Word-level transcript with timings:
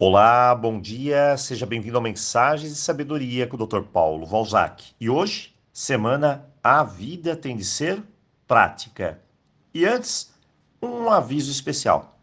Olá, 0.00 0.54
bom 0.54 0.80
dia, 0.80 1.36
seja 1.36 1.66
bem-vindo 1.66 1.96
ao 1.96 2.02
Mensagens 2.02 2.72
de 2.72 2.78
Sabedoria 2.78 3.48
com 3.48 3.56
o 3.56 3.66
Dr. 3.66 3.80
Paulo 3.80 4.24
Valzac. 4.24 4.92
E 5.00 5.10
hoje, 5.10 5.52
semana 5.72 6.48
A 6.62 6.84
Vida 6.84 7.34
Tem 7.34 7.56
de 7.56 7.64
Ser 7.64 8.00
Prática. 8.46 9.20
E 9.74 9.84
antes, 9.84 10.32
um 10.80 11.10
aviso 11.10 11.50
especial. 11.50 12.16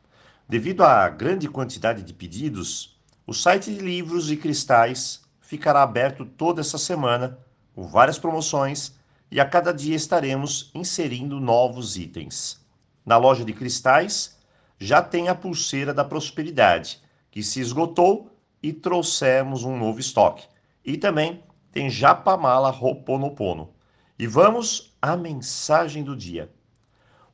Devido 0.48 0.86
à 0.86 1.10
grande 1.10 1.50
quantidade 1.50 2.02
de 2.02 2.14
pedidos, 2.14 2.98
o 3.28 3.34
site 3.34 3.76
de 3.76 3.82
livros 3.82 4.32
e 4.32 4.38
cristais 4.38 5.22
ficará 5.42 5.84
aberto 5.84 6.24
toda 6.26 6.62
essa 6.62 6.78
semana, 6.78 7.38
com 7.76 7.84
várias 7.86 8.18
promoções, 8.18 8.94
e 9.30 9.38
a 9.38 9.46
cada 9.46 9.74
dia 9.74 9.98
estaremos 9.98 10.72
inserindo 10.74 11.42
novos 11.42 11.98
itens. 11.98 12.58
Na 13.06 13.18
loja 13.18 13.44
de 13.44 13.52
cristais, 13.52 14.40
já 14.80 15.02
tem 15.02 15.28
a 15.28 15.36
pulseira 15.36 15.94
da 15.94 16.06
prosperidade 16.06 17.04
que 17.36 17.44
se 17.44 17.60
esgotou 17.60 18.32
e 18.64 18.72
trouxemos 18.72 19.66
um 19.66 19.78
novo 19.78 20.00
estoque. 20.00 20.48
E 20.86 20.98
também 20.98 21.44
tem 21.70 21.90
Japamala 21.90 22.70
Roponopono. 22.70 23.74
E 24.18 24.26
vamos 24.26 24.96
à 25.02 25.18
mensagem 25.18 26.02
do 26.02 26.16
dia. 26.16 26.50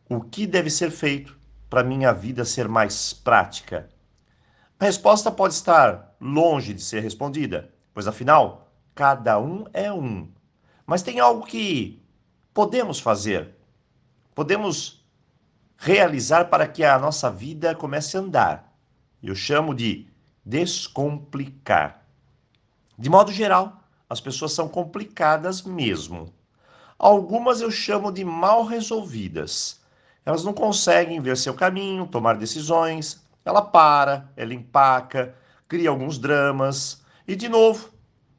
O 0.10 0.20
que 0.20 0.48
deve 0.48 0.72
ser 0.72 0.90
feito 0.90 1.38
para 1.70 1.84
minha 1.84 2.12
vida 2.12 2.44
ser 2.44 2.68
mais 2.68 3.14
prática? 3.14 3.92
A 4.80 4.86
resposta 4.86 5.30
pode 5.30 5.54
estar 5.54 6.16
longe 6.20 6.74
de 6.74 6.82
ser 6.82 7.02
respondida, 7.02 7.72
pois 7.94 8.08
afinal, 8.08 8.72
cada 8.96 9.40
um 9.40 9.66
é 9.72 9.94
um. 9.94 10.32
Mas 10.84 11.04
tem 11.04 11.20
algo 11.20 11.46
que 11.46 12.04
podemos 12.56 13.00
fazer, 13.00 13.56
podemos 14.34 15.06
realizar 15.78 16.46
para 16.46 16.68
que 16.68 16.84
a 16.84 16.98
nossa 16.98 17.30
vida 17.30 17.76
comece 17.76 18.18
a 18.18 18.20
andar 18.20 18.71
eu 19.28 19.36
chamo 19.36 19.74
de 19.74 20.08
descomplicar. 20.46 22.06
De 22.98 23.10
modo 23.10 23.32
geral, 23.32 23.84
as 24.10 24.20
pessoas 24.20 24.54
são 24.54 24.68
complicadas 24.68 25.62
mesmo. 25.62 26.34
Algumas 26.98 27.62
eu 27.62 27.72
chamo 27.72 28.12
de 28.12 28.24
mal 28.24 28.64
resolvidas. 28.64 29.82
Elas 30.26 30.44
não 30.44 30.54
conseguem 30.54 31.20
ver 31.20 31.38
seu 31.38 31.54
caminho, 31.54 32.08
tomar 32.08 32.38
decisões. 32.38 33.26
Ela 33.44 33.62
para, 33.62 34.32
ela 34.36 34.54
empaca, 34.54 35.36
cria 35.68 35.90
alguns 35.90 36.20
dramas 36.20 37.02
e, 37.28 37.36
de 37.36 37.50
novo, 37.50 37.90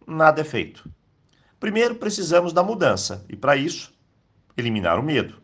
nada 0.06 0.41
é 0.41 0.44
feito. 0.44 0.89
Primeiro, 1.58 1.96
precisamos 1.96 2.52
da 2.52 2.62
mudança 2.62 3.24
e, 3.28 3.36
para 3.36 3.56
isso, 3.56 3.92
eliminar 4.56 4.98
o 4.98 5.02
medo. 5.02 5.42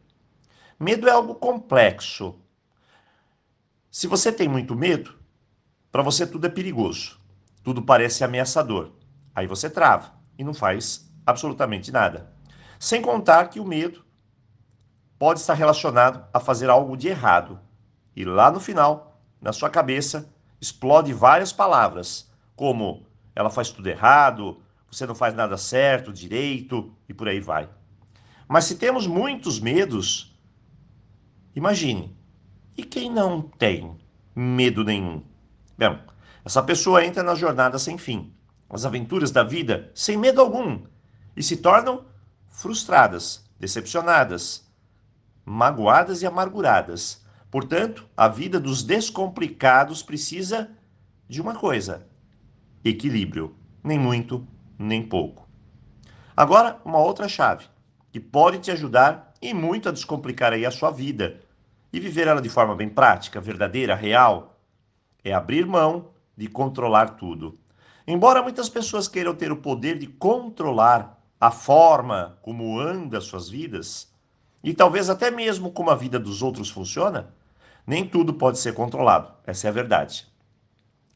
Medo 0.78 1.08
é 1.08 1.10
algo 1.10 1.34
complexo. 1.34 2.38
Se 3.90 4.06
você 4.06 4.30
tem 4.30 4.46
muito 4.46 4.76
medo, 4.76 5.18
para 5.90 6.02
você 6.02 6.26
tudo 6.26 6.46
é 6.46 6.50
perigoso, 6.50 7.18
tudo 7.62 7.82
parece 7.82 8.22
ameaçador. 8.22 8.92
Aí 9.34 9.46
você 9.46 9.70
trava 9.70 10.12
e 10.38 10.44
não 10.44 10.52
faz 10.52 11.10
absolutamente 11.26 11.90
nada. 11.90 12.30
Sem 12.78 13.02
contar 13.02 13.48
que 13.48 13.60
o 13.60 13.64
medo 13.64 14.04
pode 15.18 15.40
estar 15.40 15.54
relacionado 15.54 16.24
a 16.32 16.38
fazer 16.38 16.70
algo 16.70 16.96
de 16.96 17.08
errado. 17.08 17.58
E 18.14 18.24
lá 18.24 18.50
no 18.50 18.60
final, 18.60 19.20
na 19.40 19.52
sua 19.52 19.70
cabeça, 19.70 20.28
explode 20.60 21.12
várias 21.12 21.52
palavras, 21.52 22.30
como 22.54 23.06
ela 23.34 23.50
faz 23.50 23.70
tudo 23.70 23.88
errado, 23.88 24.60
você 24.90 25.06
não 25.06 25.14
faz 25.14 25.34
nada 25.34 25.56
certo, 25.56 26.12
direito 26.12 26.92
e 27.08 27.14
por 27.14 27.28
aí 27.28 27.40
vai. 27.40 27.68
Mas 28.48 28.64
se 28.64 28.76
temos 28.76 29.06
muitos 29.06 29.60
medos, 29.60 30.36
imagine, 31.54 32.16
e 32.76 32.82
quem 32.82 33.10
não 33.10 33.42
tem 33.42 33.96
medo 34.34 34.84
nenhum? 34.84 35.22
Bem, 35.78 35.96
essa 36.44 36.60
pessoa 36.60 37.04
entra 37.04 37.22
na 37.22 37.36
jornada 37.36 37.78
sem 37.78 37.96
fim, 37.96 38.34
as 38.68 38.84
aventuras 38.84 39.30
da 39.30 39.44
vida 39.44 39.92
sem 39.94 40.16
medo 40.16 40.40
algum 40.40 40.82
e 41.36 41.42
se 41.42 41.58
tornam 41.58 42.04
frustradas, 42.48 43.48
decepcionadas, 43.60 44.68
magoadas 45.44 46.20
e 46.20 46.26
amarguradas. 46.26 47.24
Portanto, 47.48 48.04
a 48.16 48.26
vida 48.26 48.58
dos 48.58 48.82
descomplicados 48.82 50.02
precisa 50.02 50.68
de 51.28 51.40
uma 51.40 51.54
coisa: 51.54 52.08
equilíbrio, 52.84 53.54
nem 53.84 54.00
muito, 54.00 54.44
nem 54.76 55.06
pouco. 55.06 55.48
Agora, 56.36 56.80
uma 56.84 56.98
outra 56.98 57.28
chave 57.28 57.66
que 58.10 58.18
pode 58.18 58.58
te 58.58 58.72
ajudar 58.72 59.32
e 59.40 59.54
muito 59.54 59.88
a 59.88 59.92
descomplicar 59.92 60.52
aí 60.52 60.66
a 60.66 60.72
sua 60.72 60.90
vida 60.90 61.38
e 61.92 62.00
viver 62.00 62.26
ela 62.26 62.42
de 62.42 62.48
forma 62.48 62.74
bem 62.74 62.88
prática, 62.88 63.40
verdadeira, 63.40 63.94
real, 63.94 64.57
é 65.28 65.34
abrir 65.34 65.66
mão 65.66 66.10
de 66.36 66.48
controlar 66.48 67.16
tudo. 67.16 67.58
Embora 68.06 68.42
muitas 68.42 68.68
pessoas 68.68 69.06
queiram 69.06 69.34
ter 69.34 69.52
o 69.52 69.56
poder 69.56 69.98
de 69.98 70.06
controlar 70.06 71.18
a 71.40 71.50
forma 71.50 72.38
como 72.42 72.80
anda 72.80 73.20
suas 73.20 73.48
vidas, 73.48 74.12
e 74.62 74.74
talvez 74.74 75.08
até 75.08 75.30
mesmo 75.30 75.70
como 75.70 75.90
a 75.90 75.94
vida 75.94 76.18
dos 76.18 76.42
outros 76.42 76.70
funciona, 76.70 77.32
nem 77.86 78.06
tudo 78.06 78.34
pode 78.34 78.58
ser 78.58 78.74
controlado. 78.74 79.32
Essa 79.46 79.68
é 79.68 79.70
a 79.70 79.72
verdade. 79.72 80.26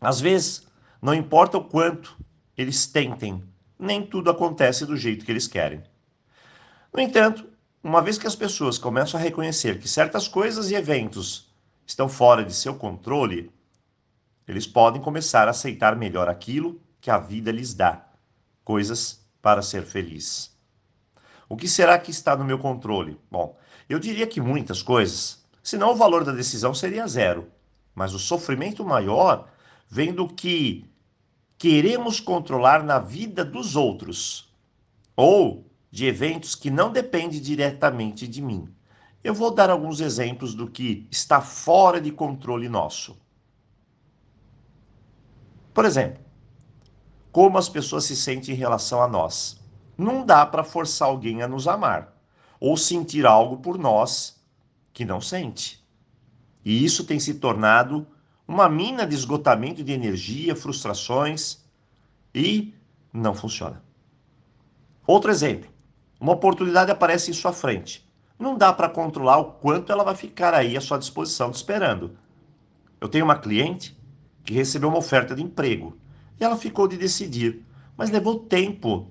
Às 0.01 0.21
vezes, 0.21 0.67
não 1.01 1.15
importa 1.15 1.59
o 1.59 1.65
quanto 1.65 2.17
eles 2.57 2.87
tentem, 2.87 3.43
nem 3.79 4.05
tudo 4.05 4.31
acontece 4.31 4.87
do 4.87 4.97
jeito 4.97 5.25
que 5.25 5.33
eles 5.33 5.49
querem. 5.49 5.83
No 6.95 7.01
entanto, 7.01 7.47
uma 7.83 8.01
vez 8.01 8.17
que 8.17 8.27
as 8.27 8.37
pessoas 8.37 8.79
começam 8.79 9.19
a 9.19 9.23
reconhecer 9.23 9.79
que 9.81 9.89
certas 9.89 10.29
coisas 10.29 10.71
e 10.71 10.75
eventos 10.75 11.53
estão 11.87 12.09
fora 12.09 12.45
de 12.45 12.55
seu 12.55 12.75
controle, 12.75 13.51
eles 14.53 14.67
podem 14.67 15.01
começar 15.01 15.49
a 15.49 15.51
aceitar 15.51 15.97
melhor 15.97 16.29
aquilo 16.29 16.81
que 17.01 17.11
a 17.11 17.19
vida 17.19 17.51
lhes 17.51 17.75
dá, 17.75 18.07
coisas 18.63 19.27
para 19.41 19.63
ser 19.63 19.83
feliz. 19.83 20.55
O 21.49 21.57
que 21.57 21.67
será 21.67 21.99
que 21.99 22.11
está 22.11 22.37
no 22.37 22.45
meu 22.45 22.59
controle? 22.59 23.19
Bom, 23.31 23.59
eu 23.89 23.99
diria 23.99 24.27
que 24.27 24.41
muitas 24.41 24.83
coisas, 24.83 25.45
senão 25.63 25.93
o 25.93 25.97
valor 25.97 26.23
da 26.23 26.33
decisão 26.33 26.75
seria 26.75 27.07
zero. 27.07 27.49
Mas 27.95 28.15
o 28.15 28.19
sofrimento 28.19 28.85
maior 28.85 29.49
vem 29.89 30.13
do 30.13 30.29
que 30.29 30.85
queremos 31.59 32.21
controlar 32.21 32.83
na 32.83 32.99
vida 32.99 33.45
dos 33.45 33.77
outros 33.77 34.53
ou 35.17 35.67
de 35.91 36.07
eventos 36.07 36.55
que 36.55 36.71
não 36.71 36.91
dependem 36.91 37.41
diretamente 37.41 38.27
de 38.27 38.41
mim. 38.41 38.69
Eu 39.23 39.35
vou 39.35 39.51
dar 39.51 39.71
alguns 39.71 40.01
exemplos 40.01 40.55
do 40.55 40.67
que 40.67 41.07
está 41.11 41.41
fora 41.41 42.01
de 42.01 42.11
controle 42.11 42.69
nosso. 42.69 43.22
Por 45.73 45.85
exemplo, 45.85 46.23
como 47.33 47.57
as 47.57 47.69
pessoas 47.69 48.05
se 48.05 48.15
sentem 48.15 48.55
em 48.55 48.59
relação 48.59 49.03
a 49.03 49.09
nós. 49.09 49.59
Não 49.97 50.25
dá 50.25 50.45
para 50.45 50.63
forçar 50.63 51.09
alguém 51.09 51.43
a 51.43 51.49
nos 51.49 51.67
amar 51.67 52.15
ou 52.61 52.77
sentir 52.77 53.27
algo 53.27 53.57
por 53.57 53.79
nós 53.79 54.41
que 54.93 55.05
não 55.05 55.21
sente. 55.21 55.83
E 56.65 56.85
isso 56.85 57.05
tem 57.05 57.19
se 57.19 57.35
tornado 57.35 58.07
uma 58.47 58.69
mina 58.69 59.07
de 59.07 59.15
esgotamento 59.15 59.83
de 59.83 59.93
energia, 59.93 60.55
frustrações 60.55 61.65
e 62.35 62.75
não 63.13 63.35
funciona. 63.35 63.83
Outro 65.07 65.31
exemplo: 65.31 65.71
uma 66.21 66.33
oportunidade 66.33 66.91
aparece 66.91 67.31
em 67.31 67.35
sua 67.35 67.53
frente. 67.53 68.07
Não 68.39 68.57
dá 68.57 68.73
para 68.73 68.89
controlar 68.89 69.39
o 69.39 69.53
quanto 69.53 69.91
ela 69.91 70.05
vai 70.05 70.15
ficar 70.15 70.53
aí 70.53 70.77
à 70.77 70.81
sua 70.81 70.99
disposição 70.99 71.51
te 71.51 71.57
esperando. 71.57 72.17
Eu 73.01 73.09
tenho 73.09 73.25
uma 73.25 73.39
cliente 73.39 73.97
que 74.45 74.55
recebeu 74.55 74.89
uma 74.89 74.99
oferta 74.99 75.35
de 75.35 75.43
emprego. 75.43 75.97
E 76.41 76.45
ela 76.45 76.57
ficou 76.57 76.89
de 76.89 76.97
decidir, 76.97 77.65
mas 77.97 78.11
levou 78.11 78.41
tempo. 78.41 79.09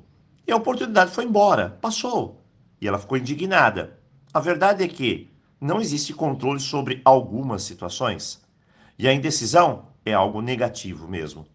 E 0.48 0.52
a 0.52 0.56
oportunidade 0.56 1.12
foi 1.12 1.26
embora, 1.26 1.78
passou. 1.82 2.42
E 2.80 2.88
ela 2.88 3.00
ficou 3.00 3.18
indignada. 3.18 4.00
A 4.34 4.40
verdade 4.40 4.84
é 4.84 4.88
que 4.88 5.30
não 5.60 5.80
existe 5.80 6.14
controle 6.14 6.60
sobre 6.60 7.02
algumas 7.06 7.64
situações. 7.64 8.42
E 8.98 9.08
a 9.08 9.14
indecisão 9.14 9.86
é 10.06 10.14
algo 10.14 10.42
negativo 10.42 11.08
mesmo. 11.08 11.46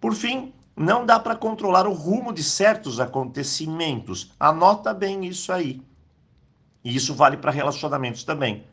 Por 0.00 0.14
fim, 0.14 0.52
não 0.74 1.04
dá 1.04 1.20
para 1.20 1.36
controlar 1.36 1.86
o 1.86 1.92
rumo 1.92 2.32
de 2.32 2.42
certos 2.42 2.98
acontecimentos. 2.98 4.32
Anota 4.40 4.94
bem 4.94 5.24
isso 5.26 5.52
aí. 5.52 5.82
E 6.82 6.96
isso 6.96 7.14
vale 7.14 7.36
para 7.36 7.50
relacionamentos 7.50 8.24
também. 8.24 8.64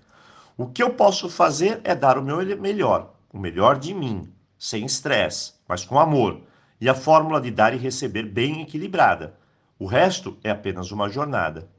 O 0.57 0.68
que 0.68 0.81
eu 0.81 0.92
posso 0.92 1.30
fazer 1.30 1.81
é 1.84 1.94
dar 1.94 2.18
o 2.18 2.24
meu 2.24 2.38
melhor, 2.57 3.13
o 3.31 3.38
melhor 3.38 3.78
de 3.78 3.94
mim, 3.94 4.31
sem 4.60 4.86
estresse, 4.86 5.54
mas 5.66 5.86
com 5.86 5.98
amor, 5.98 6.42
e 6.82 6.90
a 6.90 6.94
fórmula 6.94 7.40
de 7.40 7.50
dar 7.50 7.74
e 7.74 7.78
receber 7.78 8.24
bem 8.24 8.62
equilibrada. 8.62 9.40
O 9.80 9.86
resto 9.86 10.38
é 10.44 10.50
apenas 10.50 10.92
uma 10.92 11.10
jornada. 11.10 11.70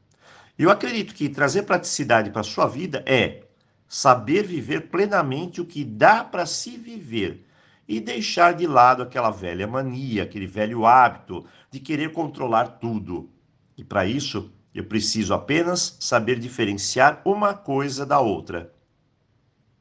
Eu 0.58 0.70
acredito 0.70 1.14
que 1.14 1.28
trazer 1.28 1.62
praticidade 1.64 2.30
para 2.30 2.40
a 2.40 2.44
sua 2.44 2.66
vida 2.66 3.04
é 3.06 3.44
saber 3.86 4.46
viver 4.46 4.88
plenamente 4.88 5.60
o 5.60 5.66
que 5.66 5.84
dá 5.84 6.24
para 6.24 6.46
se 6.46 6.76
viver 6.76 7.46
e 7.86 8.00
deixar 8.00 8.54
de 8.54 8.66
lado 8.66 9.02
aquela 9.02 9.30
velha 9.30 9.66
mania, 9.66 10.22
aquele 10.22 10.46
velho 10.46 10.86
hábito 10.86 11.44
de 11.70 11.80
querer 11.80 12.12
controlar 12.12 12.78
tudo. 12.78 13.28
E 13.76 13.84
para 13.84 14.06
isso, 14.06 14.50
eu 14.74 14.84
preciso 14.84 15.34
apenas 15.34 15.96
saber 15.98 16.38
diferenciar 16.38 17.20
uma 17.24 17.52
coisa 17.52 18.06
da 18.06 18.20
outra. 18.20 18.72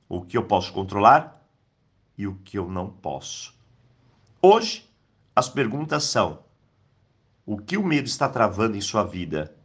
O 0.08 0.22
que 0.22 0.36
eu 0.36 0.44
posso 0.44 0.74
controlar 0.74 1.39
e 2.20 2.28
o 2.28 2.36
que 2.36 2.60
eu 2.60 2.70
não 2.70 2.90
posso. 2.90 3.58
Hoje, 4.42 4.86
as 5.34 5.48
perguntas 5.48 6.04
são: 6.04 6.44
o 7.46 7.58
que 7.58 7.78
o 7.78 7.84
medo 7.84 8.08
está 8.08 8.28
travando 8.28 8.76
em 8.76 8.82
sua 8.82 9.06
vida? 9.06 9.56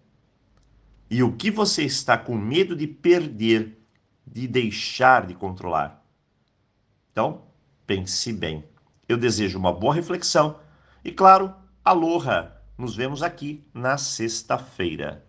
E 1.10 1.20
o 1.20 1.36
que 1.36 1.50
você 1.50 1.82
está 1.82 2.16
com 2.16 2.36
medo 2.38 2.76
de 2.76 2.86
perder, 2.86 3.76
de 4.24 4.46
deixar 4.46 5.26
de 5.26 5.34
controlar? 5.34 6.02
Então, 7.10 7.42
pense 7.84 8.32
bem. 8.32 8.64
Eu 9.08 9.18
desejo 9.18 9.58
uma 9.58 9.72
boa 9.72 9.92
reflexão 9.92 10.60
e, 11.04 11.10
claro, 11.10 11.52
aloha! 11.84 12.52
Nos 12.78 12.96
vemos 12.96 13.22
aqui 13.22 13.64
na 13.72 13.98
sexta-feira. 13.98 15.24